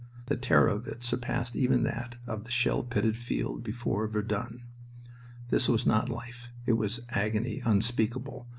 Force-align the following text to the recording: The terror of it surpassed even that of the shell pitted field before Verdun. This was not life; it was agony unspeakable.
The 0.25 0.35
terror 0.35 0.67
of 0.67 0.87
it 0.87 1.03
surpassed 1.03 1.55
even 1.55 1.83
that 1.83 2.15
of 2.25 2.43
the 2.43 2.49
shell 2.49 2.81
pitted 2.81 3.15
field 3.15 3.63
before 3.63 4.07
Verdun. 4.07 4.63
This 5.49 5.69
was 5.69 5.85
not 5.85 6.09
life; 6.09 6.49
it 6.65 6.73
was 6.73 7.01
agony 7.09 7.61
unspeakable. 7.63 8.47